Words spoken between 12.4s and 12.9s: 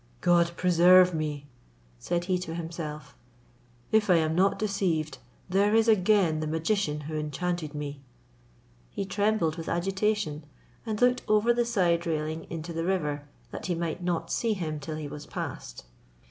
into the